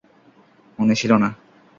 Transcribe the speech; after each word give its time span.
মনে 0.79 0.95
ছিল 0.95 1.11
না। 1.13 1.29